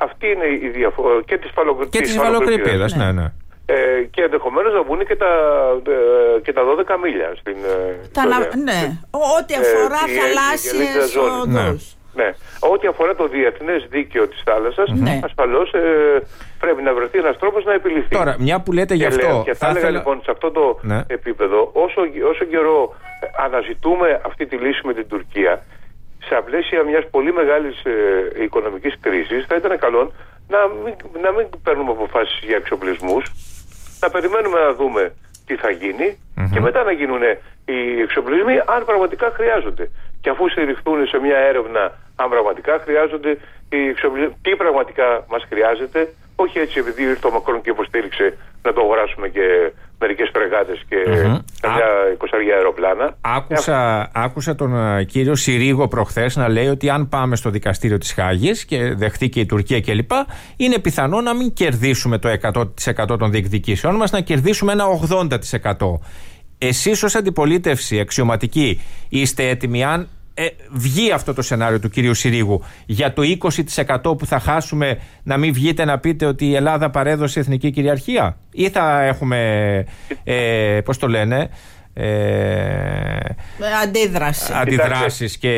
αυτή 0.00 0.26
είναι 0.26 0.66
η 0.66 0.68
διαφορά 0.68 1.20
και 1.24 1.38
της 1.38 1.50
Και 1.90 2.00
της 2.00 2.14
υφαλοκρηπίδα, 2.14 2.88
ναι, 2.96 3.12
ναι. 3.12 3.32
Ε, 3.74 4.02
και 4.14 4.22
ενδεχομένως 4.22 4.72
να 4.74 4.82
βγουν 4.82 5.06
και 5.06 5.16
τα, 5.16 5.30
ε, 6.36 6.40
και 6.44 6.52
τα 6.52 6.62
12 6.64 6.96
μίλια 7.02 7.28
στην. 7.40 7.56
ε, 7.64 8.08
Τα 8.12 8.22
ιστορία. 8.26 8.38
να- 8.38 8.62
ναι, 8.68 8.80
ό,τι 9.36 9.52
αφορά 9.62 10.00
η- 10.08 10.12
η 10.12 10.16
θαλάσσιες 10.18 10.72
ευρύτερα 10.72 11.06
ζώνη. 11.06 11.56
οδούς. 11.58 11.84
Ναι. 12.14 12.28
Ό,τι 12.72 12.86
αφορά 12.86 13.14
το 13.14 13.26
διεθνές 13.28 13.86
δίκαιο 13.90 14.28
της 14.28 14.40
θάλασσας, 14.44 14.88
Ναι. 14.90 15.20
ασφαλώς 15.24 15.72
ε, 15.72 15.82
πρέπει 16.58 16.82
να 16.82 16.92
βρεθεί 16.94 17.18
ένας 17.18 17.38
τρόπος 17.38 17.64
να 17.64 17.72
επιληθεί. 17.72 18.08
Τώρα, 18.08 18.36
μια 18.38 18.60
που 18.60 18.72
λέτε 18.72 18.94
γι' 18.94 19.06
Και 19.06 19.14
λέω, 19.14 19.28
αυτό. 19.30 19.42
Και 19.44 19.54
θα, 19.54 19.68
έλεγα 19.68 19.90
λοιπόν 19.90 20.20
σε 20.24 20.30
αυτό 20.30 20.50
το 20.50 20.78
Ναι. 20.82 21.00
επίπεδο, 21.06 21.70
όσο, 21.72 22.00
όσο 22.30 22.44
καιρό 22.44 22.94
ε, 23.20 23.26
αναζητούμε 23.44 24.20
αυτή 24.26 24.46
τη 24.46 24.56
λύση 24.56 24.80
με 24.86 24.94
την 24.94 25.08
Τουρκία, 25.08 25.62
σε 26.28 26.34
πλαίσια 26.44 26.82
μιας 26.84 27.04
πολύ 27.10 27.32
μεγάλης 27.32 27.84
ε, 27.84 27.92
οικονομικής 28.42 28.94
κρίσης, 29.00 29.44
θα 29.48 29.54
ήταν 29.56 29.78
καλό 29.78 30.12
να 30.48 30.58
μην, 30.84 30.94
να 31.22 31.30
μην 31.32 31.46
παίρνουμε 31.62 31.90
αποφάσεις 31.90 32.40
για 32.46 32.56
εξοπλισμούς, 32.56 33.24
να 34.02 34.10
περιμένουμε 34.10 34.58
να 34.60 34.72
δούμε 34.74 35.14
τι 35.46 35.54
θα 35.56 35.70
γινει 35.70 36.08
και 36.52 36.60
μετά 36.60 36.82
να 36.82 36.92
γίνουν 36.92 37.22
οι 37.64 38.00
εξοπλισμοί 38.00 38.56
αν 38.66 38.84
πραγματικά 38.84 39.30
χρειάζονται. 39.36 39.90
Και 40.20 40.30
αφού 40.30 40.48
στηριχθούν 40.48 41.06
σε 41.06 41.18
μια 41.18 41.38
έρευνα 41.38 41.92
αν 42.16 42.28
πραγματικά 42.30 42.78
χρειάζονται 42.84 43.38
οι 43.70 43.88
εξοπλισμοί, 43.88 44.36
τι 44.42 44.56
πραγματικά 44.56 45.24
μας 45.28 45.42
χρειάζεται, 45.48 46.00
όχι 46.36 46.58
έτσι 46.58 46.78
επειδή 46.78 47.02
ήρθε 47.02 47.26
ο 47.26 47.30
Μακρόν 47.30 47.60
και 47.60 47.70
υποστήριξε 47.70 48.36
να 48.62 48.72
το 48.72 48.80
αγοράσουμε 48.80 49.28
και 49.28 49.72
μερικές 49.98 50.30
φρεγάτες 50.32 50.84
και 50.88 50.96
Μμμ. 51.06 51.38
καμιά 51.60 51.88
εικοσαριά 52.12 52.54
αεροπλάνα. 52.54 53.02
αεροπλάνα. 53.02 53.16
Άκουσα, 53.20 54.10
άκουσα 54.14 54.54
τον 54.54 54.76
ε, 54.76 55.04
κύριο 55.04 55.34
Συρίγο 55.34 55.88
προχθές 55.88 56.36
να 56.36 56.48
λέει 56.48 56.66
ότι 56.66 56.90
αν 56.90 57.08
πάμε 57.08 57.36
στο 57.36 57.50
δικαστήριο 57.50 57.98
της 57.98 58.12
Χάγης 58.12 58.64
και 58.64 58.94
δεχτεί 58.94 59.28
και 59.28 59.40
η 59.40 59.46
Τουρκία 59.46 59.80
κλπ., 59.80 60.10
είναι 60.56 60.78
πιθανό 60.78 61.20
να 61.20 61.34
μην 61.34 61.52
κερδίσουμε 61.52 62.18
το 62.18 62.28
100% 63.08 63.18
των 63.18 63.30
διεκδικήσεών 63.30 63.96
μας, 63.96 64.10
να 64.10 64.20
κερδίσουμε 64.20 64.72
ένα 64.72 64.84
80%. 65.10 65.98
Εσείς 66.58 67.02
ως 67.02 67.14
αντιπολίτευση 67.14 68.00
αξιωματική 68.00 68.80
είστε 69.08 69.48
έτοιμοι 69.48 69.84
αν 69.84 70.08
ε, 70.34 70.46
βγει 70.70 71.12
αυτό 71.12 71.34
το 71.34 71.42
σενάριο 71.42 71.80
του 71.80 71.88
κυρίου 71.88 72.14
Συρίγου 72.14 72.64
για 72.86 73.12
το 73.12 73.22
20% 74.02 74.18
που 74.18 74.26
θα 74.26 74.38
χάσουμε 74.38 74.98
να 75.22 75.36
μην 75.36 75.52
βγείτε 75.52 75.84
να 75.84 75.98
πείτε 75.98 76.26
ότι 76.26 76.46
η 76.46 76.54
Ελλάδα 76.54 76.90
παρέδωσε 76.90 77.40
εθνική 77.40 77.70
κυριαρχία; 77.70 78.38
Ή 78.52 78.68
θα 78.68 79.02
έχουμε 79.02 79.84
ε, 80.24 80.80
πώς 80.84 80.98
το 80.98 81.08
λένε 81.08 81.50
ε, 81.94 83.18
αντίδραση. 83.82 84.52
Αντιδράσεις 84.54 85.38
και 85.38 85.50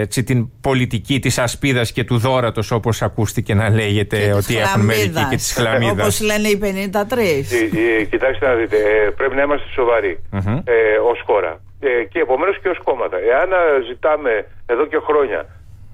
έτσι, 0.00 0.24
την 0.24 0.48
πολιτική 0.60 1.18
της 1.18 1.38
ασπίδας 1.38 1.92
και 1.92 2.04
του 2.04 2.18
δόρατος 2.18 2.70
όπως 2.70 3.02
ακούστηκε 3.02 3.54
να 3.54 3.70
λέγεται 3.70 4.32
ότι 4.32 4.56
έχουν 4.56 4.84
μερικοί 4.84 5.26
και 5.30 5.36
της 5.36 5.52
χλαμίδας. 5.52 5.92
Όπως 5.92 6.20
λένε 6.20 6.48
οι 6.48 6.58
53. 6.62 8.06
κοιτάξτε 8.10 8.46
να 8.46 8.54
δείτε, 8.54 8.76
ε, 8.76 9.10
πρέπει 9.16 9.34
να 9.34 9.42
είμαστε 9.42 9.66
σοβαροί 9.74 10.18
mm-hmm. 10.32 10.62
ε, 10.64 10.96
ως 11.10 11.22
χώρα 11.26 11.50
ε, 11.50 11.73
και 12.08 12.18
επομένως 12.18 12.58
και 12.60 12.68
ως 12.68 12.78
κόμματα. 12.78 13.16
Εάν 13.32 13.50
ζητάμε 13.88 14.46
εδώ 14.66 14.86
και 14.86 14.98
χρόνια 15.08 15.46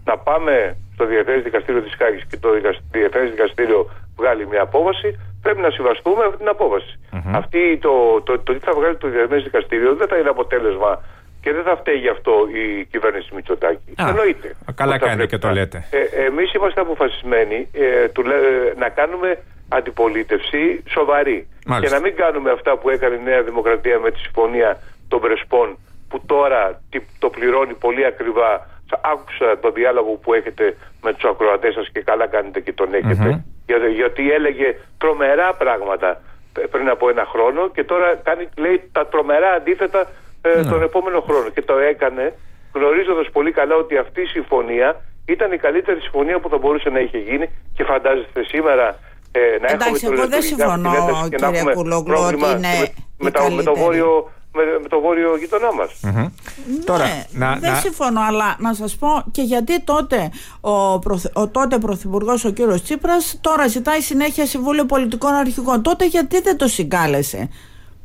να 0.04 0.18
πάμε 0.18 0.76
στο 0.94 1.04
Διεθνές 1.06 1.42
Δικαστήριο 1.42 1.82
της 1.82 1.94
Χάγης 1.98 2.24
και 2.30 2.36
το 2.36 2.48
Διεθνές 2.90 3.30
Δικαστήριο 3.30 3.90
βγάλει 4.16 4.46
μια 4.46 4.62
απόφαση, 4.62 5.08
πρέπει 5.42 5.60
να 5.60 5.70
συμβαστούμε 5.70 6.24
αυτή 6.24 6.36
την 6.36 6.48
απόφαση. 6.48 6.92
Mm-hmm. 7.12 7.32
Αυτή 7.40 7.78
το, 7.78 8.20
το, 8.26 8.38
το, 8.38 8.52
τι 8.52 8.58
θα 8.58 8.72
βγάλει 8.72 8.96
το 8.96 9.08
Διεθνές 9.08 9.42
Δικαστήριο 9.42 9.94
δεν 9.94 10.08
θα 10.08 10.16
είναι 10.18 10.28
αποτέλεσμα 10.28 11.02
και 11.40 11.52
δεν 11.52 11.62
θα 11.62 11.76
φταίει 11.76 11.96
γι' 11.96 12.08
αυτό 12.08 12.32
η 12.62 12.84
κυβέρνηση 12.84 13.34
Μητσοτάκη. 13.34 13.92
Α, 14.02 14.08
Εννοείται. 14.08 14.56
Καλά 14.74 14.98
κάνετε 14.98 15.26
και 15.26 15.38
το 15.38 15.48
λέτε. 15.48 15.84
Ε, 15.90 16.24
Εμείς 16.24 16.52
είμαστε 16.52 16.80
αποφασισμένοι 16.80 17.68
ε, 17.72 18.08
του, 18.08 18.20
ε, 18.20 18.78
να 18.78 18.88
κάνουμε 18.88 19.38
αντιπολίτευση 19.68 20.82
σοβαρή. 20.88 21.48
Και 21.80 21.88
να 21.88 22.00
μην 22.00 22.16
κάνουμε 22.16 22.50
αυτά 22.50 22.76
που 22.76 22.90
έκανε 22.90 23.14
η 23.14 23.22
Νέα 23.24 23.42
Δημοκρατία 23.42 23.98
με 23.98 24.10
τη 24.10 24.18
συμφωνία 24.18 24.78
των 25.10 25.20
Πρεσπών 25.20 25.68
που 26.08 26.16
τώρα 26.26 26.82
το 27.18 27.28
πληρώνει 27.30 27.74
πολύ 27.74 28.04
ακριβά. 28.12 28.50
Άκουσα 29.12 29.58
το 29.64 29.70
διάλογο 29.70 30.12
που 30.22 30.34
έχετε 30.34 30.64
με 31.02 31.10
τους 31.14 31.24
ακροατές 31.30 31.74
σας 31.74 31.88
και 31.92 32.00
καλά 32.10 32.26
κάνετε 32.26 32.60
και 32.60 32.72
τον 32.72 32.94
έχετε. 32.94 33.44
γιατί 34.00 34.32
έλεγε 34.32 34.68
τρομερά 34.98 35.54
πράγματα 35.54 36.20
πριν 36.70 36.88
από 36.88 37.08
ένα 37.08 37.24
χρόνο 37.32 37.70
και 37.74 37.84
τώρα 37.84 38.08
κάνει, 38.22 38.48
λέει 38.56 38.76
τα 38.92 39.06
τρομερά 39.06 39.50
αντίθετα 39.52 40.00
ε, 40.42 40.48
ναι. 40.48 40.70
τον 40.70 40.82
επόμενο 40.82 41.20
χρόνο. 41.20 41.48
Και 41.54 41.62
το 41.62 41.76
έκανε 41.92 42.34
γνωρίζοντας 42.74 43.30
πολύ 43.32 43.52
καλά 43.52 43.74
ότι 43.74 43.96
αυτή 43.96 44.20
η 44.20 44.26
συμφωνία 44.26 44.88
ήταν 45.26 45.52
η 45.52 45.58
καλύτερη 45.58 46.00
συμφωνία 46.00 46.40
που 46.40 46.48
θα 46.48 46.58
μπορούσε 46.58 46.88
να 46.88 47.00
είχε 47.00 47.18
γίνει 47.18 47.46
και 47.76 47.84
φαντάζεστε 47.84 48.44
σήμερα 48.44 48.86
ε, 49.32 49.40
να 49.60 49.68
Εντάξει, 49.70 50.06
έχουμε 50.06 50.20
εγώ 50.20 50.28
δεν 50.28 50.42
συμφωνώ 50.42 50.92
κύριε 51.28 51.72
Κουλόγλου 51.74 52.18
ότι 52.26 52.44
είναι 52.56 52.74
με, 53.18 53.30
το, 53.30 53.50
με 53.50 53.62
το 53.62 53.74
βόρειο 53.74 54.30
με, 54.52 54.62
με 54.82 54.88
το 54.88 55.00
βόρειο 55.00 55.36
γείτονά 55.36 55.72
μας. 55.74 55.90
Ναι, 56.02 56.30
τώρα, 56.84 57.04
να, 57.30 57.56
δεν 57.56 57.72
να... 57.72 57.78
συμφωνώ, 57.78 58.20
αλλά 58.20 58.56
να 58.58 58.74
σας 58.74 58.96
πω 58.96 59.08
και 59.30 59.42
γιατί 59.42 59.80
τότε 59.80 60.30
ο, 60.60 60.70
ο 61.32 61.48
τότε 61.52 61.78
πρωθυπουργός 61.78 62.44
ο 62.44 62.50
κύριος 62.50 62.82
Τσίπρας 62.82 63.38
τώρα 63.40 63.66
ζητάει 63.66 64.00
συνέχεια 64.00 64.46
Συμβούλιο 64.46 64.84
Πολιτικών 64.84 65.32
Αρχηγών. 65.32 65.82
Τότε 65.82 66.06
γιατί 66.06 66.40
δεν 66.40 66.56
το 66.56 66.68
συγκάλεσε; 66.68 67.48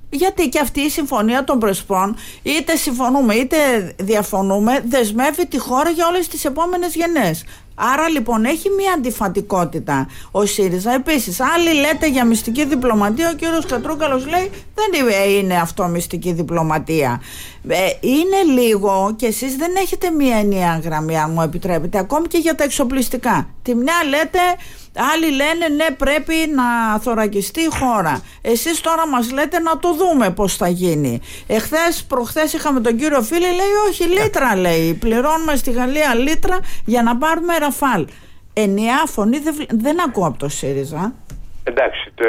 Γιατί 0.10 0.50
και 0.50 0.60
αυτή 0.60 0.82
η 0.82 0.90
συμφωνία 0.90 1.44
των 1.44 1.60
Πρεσπών, 1.60 2.16
είτε 2.44 2.76
συμφωνούμε 2.76 3.34
είτε 3.34 3.58
διαφωνούμε, 3.98 4.84
δεσμεύει 4.88 5.48
τη 5.48 5.58
χώρα 5.58 5.90
για 5.90 6.08
όλες 6.08 6.28
τις 6.28 6.46
επόμενες 6.46 6.96
γενναίες. 6.96 7.44
Άρα 7.76 8.10
λοιπόν 8.10 8.46
έχει 8.46 8.70
μια 8.70 8.94
αντιφατικότητα 8.94 10.08
ο 10.32 10.46
ΣΥΡΙΖΑ. 10.46 10.94
Επίσης, 10.94 11.40
άλλοι 11.40 11.74
λέτε 11.80 12.08
για 12.08 12.26
μυστική 12.26 12.66
διπλωματία. 12.66 13.30
Ο 13.30 13.34
κύριος 13.34 13.66
Κατρούκαλο 13.66 14.18
λέει 14.18 14.52
δεν 14.76 15.08
είναι 15.40 15.56
αυτό 15.56 15.88
μυστική 15.88 16.32
διπλωματία. 16.34 17.22
Ε, 17.68 17.76
είναι 18.00 18.62
λίγο 18.62 19.14
και 19.16 19.26
εσείς 19.26 19.56
δεν 19.56 19.76
έχετε 19.76 20.10
μια 20.10 20.38
ενιαία 20.38 20.80
γραμμή, 20.84 21.18
αν 21.18 21.32
μου 21.32 21.42
επιτρέπετε, 21.42 21.98
ακόμη 21.98 22.28
και 22.28 22.38
για 22.38 22.56
τα 22.56 22.64
εξοπλιστικά. 22.64 23.50
Τη 23.62 23.76
μια 23.76 23.94
λέτε 24.10 24.40
Άλλοι 25.14 25.32
λένε 25.32 25.68
ναι 25.76 25.96
πρέπει 25.98 26.34
να 26.56 27.00
θωρακιστεί 27.00 27.62
η 27.62 27.70
χώρα. 27.80 28.24
Εσείς 28.42 28.82
τώρα 28.82 29.08
μας 29.08 29.32
λέτε 29.32 29.60
να 29.60 29.80
το 29.80 29.94
δούμε 29.94 30.30
πώς 30.30 30.56
θα 30.56 30.68
γίνει. 30.68 31.22
Εχθές, 31.48 32.04
προχθές 32.08 32.54
είχαμε 32.54 32.80
τον 32.80 32.96
κύριο 32.98 33.22
Φίλη, 33.22 33.40
λέει 33.46 33.74
όχι 33.90 34.04
λίτρα 34.04 34.56
λέει. 34.56 34.94
Πληρώνουμε 34.94 35.56
στη 35.56 35.72
Γαλλία 35.72 36.16
λίτρα 36.16 36.60
για 36.86 37.04
να 37.04 37.18
πάρουμε 37.18 37.58
ραφάλ. 37.58 38.08
Ενιαία 38.54 39.06
φωνή 39.06 39.40
δεν, 39.40 39.56
δεν 39.70 40.02
ακούω 40.02 40.28
από 40.28 40.38
το 40.38 40.50
ΣΥΡΙΖΑ. 40.50 41.14
Εντάξει, 41.64 42.12
τε, 42.16 42.26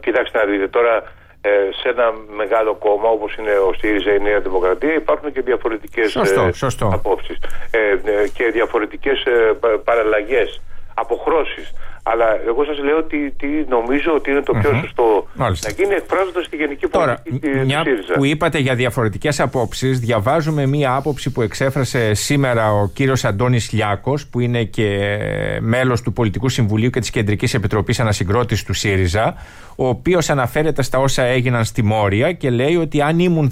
κοιτάξτε 0.00 0.38
να 0.38 0.44
δείτε 0.44 0.68
τώρα 0.68 1.02
ε, 1.40 1.50
σε 1.80 1.88
ένα 1.88 2.12
μεγάλο 2.36 2.74
κόμμα 2.74 3.08
όπως 3.08 3.36
είναι 3.36 3.50
ο 3.50 3.72
ΣΥΡΙΖΑ 3.78 4.12
η 4.14 4.20
Νέα 4.20 4.40
Δημοκρατία 4.40 4.94
υπάρχουν 4.94 5.32
και 5.32 5.40
διαφορετικές 5.40 6.10
σωστό, 6.10 6.86
ε, 6.86 6.94
απόψεις 6.94 7.38
ε, 7.70 7.78
ε, 8.10 8.28
και 8.28 8.44
διαφορετικές 8.52 9.24
ε, 9.24 9.56
παραλλαγές, 9.84 10.60
αποχρώσεις. 10.94 11.72
Αλλά 12.12 12.26
εγώ 12.46 12.64
σας 12.64 12.78
λέω 12.78 12.96
ότι 12.96 13.34
τι 13.36 13.46
νομίζω 13.68 14.12
ότι 14.14 14.30
είναι 14.30 14.42
το 14.42 14.52
πιο 14.52 14.74
σωστό. 14.80 15.26
Να 15.34 15.70
γίνει 15.76 15.94
εκφράζοντας 15.94 16.48
τη 16.48 16.56
γενική 16.56 16.86
Τώρα, 16.86 17.22
πολιτική 17.22 17.64
μια 17.64 17.84
που 18.14 18.24
είπατε 18.24 18.58
για 18.58 18.74
διαφορετικές 18.74 19.40
απόψεις, 19.40 20.00
διαβάζουμε 20.00 20.66
μία 20.66 20.94
άποψη 20.94 21.30
που 21.32 21.42
εξέφρασε 21.42 22.14
σήμερα 22.14 22.72
ο 22.72 22.88
κύριος 22.88 23.24
Αντώνης 23.24 23.72
Λιάκος, 23.72 24.26
που 24.26 24.40
είναι 24.40 24.64
και 24.64 25.18
μέλος 25.60 26.02
του 26.02 26.12
Πολιτικού 26.12 26.48
Συμβουλίου 26.48 26.90
και 26.90 27.00
της 27.00 27.10
Κεντρικής 27.10 27.54
Επιτροπής 27.54 28.00
Ανασυγκρότησης 28.00 28.64
του 28.64 28.72
ΣΥΡΙΖΑ, 28.72 29.34
ο 29.76 29.88
οποίος 29.88 30.30
αναφέρεται 30.30 30.82
στα 30.82 30.98
όσα 30.98 31.22
έγιναν 31.22 31.64
στη 31.64 31.84
Μόρια 31.84 32.32
και 32.32 32.50
λέει 32.50 32.76
ότι 32.76 33.02
αν 33.02 33.18
ήμουν 33.18 33.50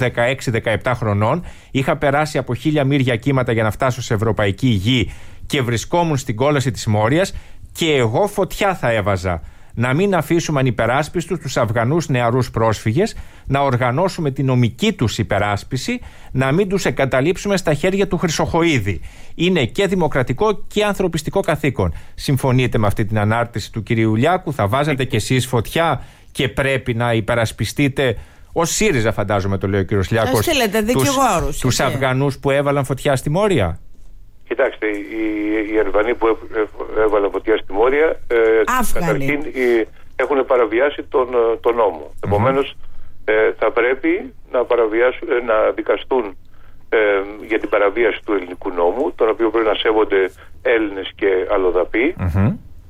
16-17 0.83 0.93
χρονών, 0.95 1.45
είχα 1.71 1.97
περάσει 1.97 2.39
από 2.39 2.55
χίλια 2.55 2.85
μύρια 2.85 3.17
κύματα 3.17 3.53
για 3.53 3.63
να 3.63 3.71
φτάσω 3.71 4.03
σε 4.03 4.15
ευρωπαϊκή 4.15 4.69
γη 4.69 5.11
και 5.47 5.63
βρισκόμουν 5.63 6.17
στην 6.17 6.37
κόλαση 6.37 6.71
της 6.71 6.87
Μόριας, 6.87 7.35
και 7.77 7.95
εγώ 7.95 8.27
φωτιά 8.27 8.75
θα 8.75 8.93
έβαζα. 8.93 9.43
Να 9.75 9.95
μην 9.95 10.15
αφήσουμε 10.15 10.61
ανυπεράσπιστους 10.61 11.39
τους 11.39 11.57
Αφγανούς 11.57 12.09
νεαρούς 12.09 12.51
πρόσφυγες, 12.51 13.17
να 13.47 13.61
οργανώσουμε 13.61 14.31
την 14.31 14.47
νομική 14.47 14.93
τους 14.93 15.19
υπεράσπιση, 15.19 16.01
να 16.33 16.53
μην 16.53 16.69
τους 16.69 16.85
εγκαταλείψουμε 16.85 17.57
στα 17.57 17.75
χέρια 17.75 18.09
του 18.09 18.19
Χρυσοχοίδη. 18.19 19.01
Είναι 19.35 19.65
και 19.65 19.87
δημοκρατικό 19.87 20.65
και 20.67 20.85
ανθρωπιστικό 20.85 21.41
καθήκον. 21.41 21.95
Συμφωνείτε 22.15 22.79
με 22.79 22.87
αυτή 22.87 23.05
την 23.05 23.19
ανάρτηση 23.19 23.73
του 23.73 23.83
κυρίου 23.83 24.15
Λιάκου, 24.15 24.53
θα 24.53 24.69
βάζετε 24.69 25.05
κι 25.05 25.17
εσείς 25.17 25.47
φωτιά 25.47 26.03
και 26.33 26.49
πρέπει 26.49 26.95
να 26.95 27.13
υπερασπιστείτε; 27.13 28.17
Ω 28.53 28.65
ΣΥΡΙΖΑ, 28.65 29.13
φαντάζομαι, 29.13 29.59
το 29.59 29.69
λέει 29.69 29.81
ο 29.81 29.85
κύριος 29.85 30.11
Λιάκος. 30.11 30.47
Του 31.61 31.85
Αφγανούς 31.85 32.39
που 32.39 32.51
έβαλαν 32.51 32.85
φωτιά 32.85 33.17
στη 33.17 33.31
Μόρια; 33.31 33.81
Κοιτάξτε, 34.49 34.87
οι, 34.87 35.73
οι 35.73 35.79
Αλβανοί 35.79 36.15
που 36.15 36.39
έβαλαν 36.99 37.31
φωτιά 37.31 37.57
στη 37.57 37.73
Μόρια 37.73 38.21
ε, 38.27 38.63
καταρχήν 38.93 39.41
έχουν 40.17 40.47
παραβιάσει 40.47 41.03
τον, 41.03 41.35
ε, 41.35 41.57
τον 41.61 41.75
νόμο. 41.75 42.11
Mm-hmm. 42.11 42.27
Επομένως 42.27 42.77
ε, 43.25 43.53
θα 43.59 43.71
πρέπει 43.71 44.35
να, 44.53 44.65
παραβιάσουν, 44.65 45.29
ε, 45.31 45.41
να 45.45 45.71
δικαστούν 45.71 46.37
ε, 46.89 46.99
για 47.47 47.59
την 47.59 47.69
παραβίαση 47.69 48.21
του 48.25 48.33
ελληνικού 48.33 48.71
νόμου, 48.71 49.13
τον 49.15 49.29
οποίο 49.29 49.51
πρέπει 49.51 49.69
να 49.69 49.75
σέβονται 49.75 50.31
Έλληνες 50.63 51.13
και 51.17 51.47
αλλοδαποί 51.51 52.15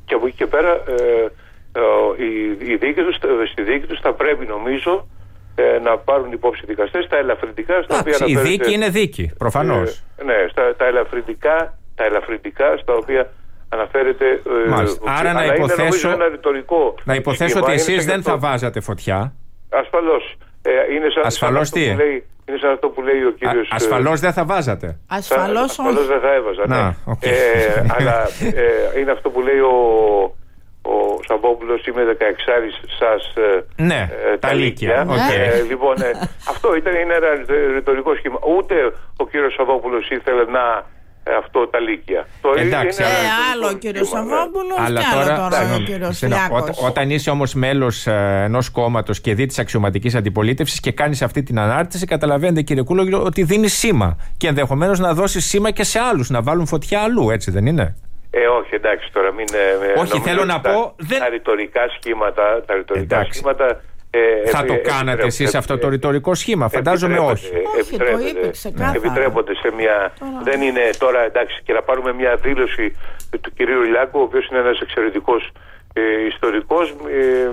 και 0.04 0.14
από 0.14 0.26
εκεί 0.26 0.36
και 0.36 0.46
πέρα 0.46 0.72
ε, 0.72 1.28
η, 2.16 2.70
η 2.70 2.76
δίκη 2.76 3.02
τους, 3.02 3.16
στη 3.50 3.62
δίκη 3.62 3.86
τους 3.86 4.00
θα 4.00 4.12
πρέπει 4.12 4.46
νομίζω 4.46 5.06
ε, 5.58 5.78
να 5.78 5.98
πάρουν 5.98 6.32
υπόψη 6.32 6.60
οι 6.64 6.66
δικαστές 6.66 7.06
τα 7.08 7.16
ελαφρυντικά 7.16 7.82
στα 7.82 7.98
οποία 7.98 8.16
Η 8.26 8.36
δίκη 8.36 8.72
είναι 8.72 8.88
δίκη, 8.88 9.30
προφανώς. 9.38 10.02
Ε, 10.16 10.24
ναι, 10.24 10.46
στα, 10.50 10.76
τα, 10.76 10.86
ελαφρυντικά, 10.86 11.78
τα 11.94 12.04
ελαφρυντικά 12.04 12.76
στα 12.76 12.92
οποία 12.94 13.30
αναφέρεται. 13.68 14.24
Ε, 14.66 14.68
Μάλιστα. 14.68 15.12
Άρα 15.18 15.32
να 15.32 15.44
υποθέσω, 15.44 16.10
ένα 16.10 16.28
ρητορικό 16.28 16.94
να 17.04 17.14
υποθέσω 17.14 17.60
ότι 17.60 17.72
εσείς 17.72 18.04
δεν 18.04 18.22
θα 18.22 18.38
βάζατε 18.38 18.80
φωτιά. 18.80 19.32
Ασφαλώς. 19.70 20.36
Ε, 20.62 20.94
είναι 20.94 21.08
σαν, 21.14 21.22
Ασφαλώς 21.26 21.70
τι; 21.70 21.90
Που 21.90 21.96
λέει, 21.96 22.24
είναι 22.48 22.58
σαν 22.58 22.70
αυτό 22.70 22.88
που 22.88 23.02
λέει 23.02 23.22
ο 23.22 23.30
κύριος. 23.30 23.68
Ε, 23.68 23.74
Ασφαλώς 23.74 24.20
δεν 24.20 24.32
θα 24.32 24.44
βάζατε; 24.44 24.98
Ασφαλώς 25.08 25.76
δεν 26.06 26.20
θα 26.20 26.32
έβαζα. 26.34 26.64
Ναι. 26.66 26.96
okay. 27.06 27.28
ε, 27.28 27.84
αλλά 27.98 28.22
ε, 28.94 29.00
είναι 29.00 29.10
αυτό 29.10 29.30
που 29.30 29.40
λέει 29.40 29.58
ο, 29.58 29.74
ο 30.94 30.96
Σαββόπουλος 31.28 31.86
είμαι 31.86 32.02
16 32.04 32.12
σας 33.00 33.22
ε, 33.44 33.82
ναι, 33.82 34.00
ε, 34.32 34.38
τα 34.38 34.52
λύκεια. 34.52 35.06
Ε, 35.32 35.62
λοιπόν, 35.70 35.94
ε, 36.02 36.10
αυτό 36.52 36.76
ήταν 36.76 36.94
είναι 37.02 37.14
ένα 37.20 37.30
ρητορικό 37.74 38.10
σχήμα. 38.18 38.38
Ούτε 38.56 38.74
ο 39.16 39.24
κύριος 39.30 39.54
Σαββόπουλος 39.54 40.10
ήθελε 40.10 40.44
να 40.58 40.64
ε, 41.28 41.34
αυτό 41.42 41.66
τα 41.68 41.78
λύκεια. 41.78 42.26
Το 42.40 42.48
Εντάξει, 42.56 43.02
είναι 43.02 43.10
Ε, 43.10 43.14
ένα 43.20 43.34
άλλο 43.52 43.66
ο 43.66 43.70
ιστορικό 43.70 43.78
κύριος 43.78 44.06
σχήμα, 44.06 44.22
ναι. 44.22 44.30
Σαββόπουλο 44.30 44.74
Αλλά 44.86 45.00
και 45.00 45.06
άλλο 45.12 45.20
τώρα, 45.24 45.36
τώρα 45.36 45.46
ο 45.48 45.60
συγγνώμη, 45.60 45.84
κύριος 45.84 46.16
συγγνώμη, 46.16 46.42
Φλιάκος. 46.48 46.78
ό- 46.82 46.86
όταν 46.86 47.10
είσαι 47.10 47.30
όμως 47.30 47.54
μέλος 47.54 48.06
ενός 48.06 48.70
κόμματος 48.70 49.20
και 49.20 49.34
δει 49.34 49.46
τη 49.46 49.54
αξιωματικής 49.60 50.14
αντιπολίτευσης 50.14 50.80
και 50.80 50.92
κάνεις 50.92 51.22
αυτή 51.22 51.42
την 51.42 51.58
ανάρτηση, 51.58 52.06
καταλαβαίνετε 52.06 52.62
κύριε 52.62 52.82
Κούλογλου 52.82 53.20
ότι 53.24 53.42
δίνεις 53.42 53.72
σήμα. 53.78 54.16
Και 54.36 54.48
ενδεχομένως 54.48 54.98
να 54.98 55.14
δώσεις 55.14 55.44
σήμα 55.44 55.70
και 55.70 55.84
σε 55.84 55.98
άλλους, 55.98 56.30
να 56.30 56.42
βάλουν 56.42 56.66
φωτιά 56.66 57.00
αλλού, 57.02 57.30
έτσι 57.30 57.50
δεν 57.50 57.66
είναι; 57.66 57.96
Ε, 58.38 58.46
όχι, 58.46 58.74
εντάξει 58.74 59.12
τώρα, 59.12 59.32
μην. 59.32 59.46
ε, 59.52 59.74
Όχι, 59.86 59.94
νομίζω 59.96 60.20
θέλω 60.28 60.38
ότι 60.40 60.48
να 60.48 60.60
τα- 60.60 60.70
πω, 60.72 60.94
δεν- 60.96 61.18
Τα 61.18 61.28
ρητορικά 61.28 61.80
σχήματα. 61.98 62.62
Τα 62.66 62.74
ρητορικά 62.74 63.14
Εντάξει. 63.16 63.32
σχήματα 63.38 63.66
ε, 64.10 64.48
Θα 64.48 64.58
επι- 64.58 64.68
το 64.68 64.74
ε, 64.74 64.76
κάνατε 64.76 65.10
επιτρέπονται- 65.10 65.46
εσεί 65.46 65.56
αυτό 65.56 65.78
το 65.78 65.88
ρητορικό 65.88 66.34
σχήμα, 66.34 66.68
φαντάζομαι 66.68 67.14
επιτρέπονται, 67.14 67.46
όχι. 67.46 67.56
Όχι, 67.56 67.64
το 67.64 68.04
επιτρέπονται, 68.04 68.28
είπε 68.28 68.50
ξεκάθαρα. 68.50 68.96
επιτρέπονται 68.96 69.54
σε 69.54 69.68
μια. 69.76 70.12
Τώρα. 70.18 70.40
Δεν 70.44 70.60
είναι 70.62 70.80
τώρα 70.98 71.20
εντάξει 71.24 71.56
και 71.64 71.72
να 71.72 71.82
πάρουμε 71.82 72.12
μια 72.12 72.34
δήλωση 72.36 72.96
του 73.40 73.50
κυρίου 73.56 73.82
Λιάκου, 73.82 74.18
ο 74.20 74.22
οποίος 74.22 74.46
είναι 74.48 74.58
ένας 74.58 74.78
εξαιρετικός 74.80 75.50
ε, 75.98 76.26
ιστορικός. 76.28 76.88
Ε, 76.90 76.94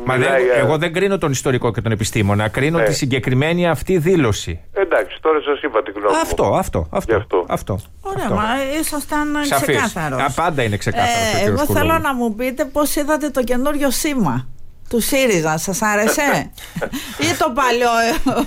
Μα 0.06 0.14
δεν, 0.18 0.22
μιλάει, 0.22 0.48
ε, 0.48 0.60
εγώ 0.60 0.78
δεν 0.78 0.94
κρίνω 0.94 1.18
τον 1.18 1.32
ιστορικό 1.32 1.72
και 1.72 1.82
τον 1.82 1.92
επιστήμονα. 1.92 2.48
Κρίνω 2.48 2.78
Ναι. 2.78 2.84
τη 2.84 2.94
συγκεκριμένη 2.94 3.68
αυτή 3.68 3.98
δήλωση. 3.98 4.60
Εντάξει, 4.74 5.18
τώρα 5.22 5.42
σας 5.42 5.62
είπα 5.62 5.84
την 5.84 5.94
γνώμη 5.96 6.14
μου. 6.16 6.20
Αυτό, 6.22 6.44
αυτό, 6.56 6.88
αυτό. 6.90 7.12
Γι' 7.14 7.20
αυτό. 7.22 7.46
αυτό, 7.50 7.80
Ωραία, 8.02 8.24
αυτό. 8.24 8.36
μα 8.36 8.44
ήσασταν 8.80 9.28
Σαφής. 9.42 9.68
ξεκάθαρος. 9.68 10.22
Α, 10.22 10.32
πάντα 10.36 10.64
είναι 10.64 10.78
ξεκάθαρος 10.78 11.34
ο 11.34 11.38
κύριος 11.38 11.48
εγώ 11.62 11.66
θέλω 11.66 11.80
Κουλόγλου. 11.80 12.02
να 12.02 12.14
μου 12.14 12.36
πείτε 12.36 12.66
πώς 12.66 12.96
είδατε 12.96 13.30
το 13.30 13.44
καινούριο 13.44 13.90
σήμα 13.92 14.48
του 14.90 15.00
ΣΥΡΙΖΑ. 15.02 15.58
Σας 15.58 15.82
άρεσε, 15.82 16.52
ή 17.28 17.36
το 17.40 17.52
παλιό 17.56 17.90
ε, 18.08 18.42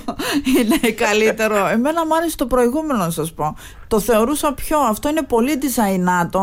είναι 0.59 0.91
καλύτερο; 0.91 1.67
Εμένα 1.67 2.05
μου 2.05 2.15
άρεσε 2.15 2.35
το 2.37 2.45
προηγούμενο, 2.45 2.99
να 3.03 3.09
σας 3.09 3.33
πω. 3.33 3.55
Το 3.87 3.99
θεωρούσα 3.99 4.53
πιο. 4.53 4.79
Αυτό 4.79 5.09
είναι 5.09 5.21
πολύ 5.21 5.57
designato. 5.61 6.39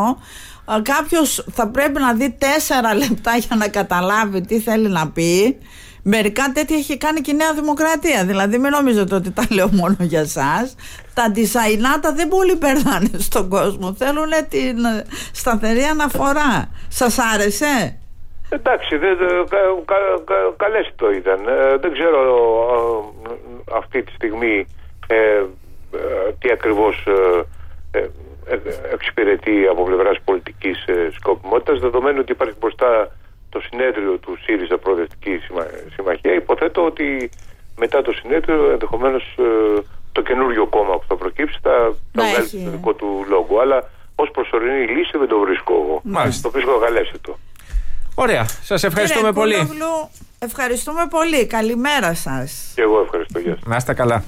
Κάποιος 0.81 1.45
θα 1.51 1.67
πρέπει 1.67 1.99
να 1.99 2.13
δει 2.13 2.35
τέσσερα 2.37 2.95
λεπτά 2.95 3.35
για 3.37 3.55
να 3.55 3.67
καταλάβει 3.67 4.41
τι 4.41 4.59
θέλει 4.59 4.87
να 4.87 5.09
πει. 5.09 5.57
Μερικά 6.07 6.51
τέτοια 6.53 6.77
έχει 6.77 6.97
κάνει 6.97 7.21
και 7.21 7.31
η 7.31 7.35
Νέα 7.35 7.53
Δημοκρατία. 7.53 8.25
Δηλαδή, 8.25 8.57
μην 8.57 8.71
νομίζετε 8.71 9.15
ότι 9.15 9.31
τα 9.31 9.43
λέω 9.51 9.69
μόνο 9.71 9.95
για 9.99 10.19
εσά. 10.19 10.69
Τα 11.13 11.31
designaτα 11.35 12.13
δεν 12.15 12.27
πολύ 12.27 12.55
περνάνε 12.55 13.09
στον 13.17 13.49
κόσμο. 13.49 13.93
Θέλουν 13.93 14.31
την 14.49 14.77
σταθερή 15.31 15.83
αναφορά. 15.83 16.69
Σας 16.87 17.17
άρεσε; 17.33 17.99
Εντάξει, 18.49 18.97
δεν, 18.97 19.17
κα, 19.49 19.57
κα, 19.85 19.95
κα, 20.25 20.35
καλές 20.57 20.91
το 20.95 21.11
ήταν. 21.11 21.47
Ε, 21.47 21.77
δεν 21.77 21.91
ξέρω 21.93 22.19
ε, 23.29 23.73
αυτή 23.77 24.03
τη 24.03 24.11
στιγμή 24.11 24.65
ε, 25.07 25.15
ε, 25.15 26.31
τι 26.39 26.51
ακριβώς 26.51 27.05
ε, 27.07 27.45
ε, 27.97 27.99
ε, 27.99 28.09
εξυπηρετεί 28.93 29.67
από 29.71 29.83
πλευράς 29.83 30.17
πολιτικής 30.25 30.85
ε, 30.85 31.09
σκοπιμότητας 31.15 31.79
δεδομένου 31.79 32.17
ότι 32.21 32.31
υπάρχει 32.31 32.55
μπροστά 32.59 33.11
το 33.49 33.59
συνέδριο 33.69 34.17
του 34.17 34.37
ΣΥΡΙΖΑ 34.43 34.77
Προοδευτική 34.77 35.37
Συμμα- 35.45 35.67
Συμμαχία. 35.95 36.33
Υποθέτω 36.33 36.85
ότι 36.85 37.29
μετά 37.77 38.01
το 38.01 38.11
συνέδριο 38.11 38.71
ενδεχομένως 38.71 39.23
ε, 39.39 39.81
το 40.11 40.21
καινούριο 40.21 40.65
κόμμα 40.67 40.93
που 40.97 41.05
θα 41.07 41.15
προκύψει 41.15 41.59
θα, 41.61 41.71
θα 41.71 41.95
Να 42.11 42.23
βγάλει 42.23 42.45
έχει. 42.45 42.63
το 42.63 42.69
δικό 42.69 42.93
του 42.93 43.25
λόγο. 43.29 43.59
Αλλά 43.59 43.89
ως 44.15 44.29
προσωρινή 44.31 44.87
λύση 44.87 45.17
δεν 45.17 45.27
το 45.27 45.39
βρίσκω 45.39 45.73
εγώ. 45.73 45.99
Μάλιστα. 46.03 46.41
Το 46.41 46.51
βρίσκω 46.51 46.77
καλέσθητο. 46.79 47.37
Ωραία. 48.15 48.45
Σας 48.61 48.83
ευχαριστούμε 48.83 49.29
Κύριε 49.31 49.41
πολύ. 49.41 49.55
Κούλογλου, 49.55 50.09
ευχαριστούμε 50.39 51.07
πολύ. 51.09 51.45
Καλημέρα 51.47 52.13
σας. 52.13 52.71
Και 52.75 52.81
εγώ 52.81 53.01
ευχαριστώ. 53.01 53.39
Γεια 53.39 53.53
σας. 53.53 53.63
Να 53.65 53.75
είστε 53.75 53.93
καλά. 53.93 54.23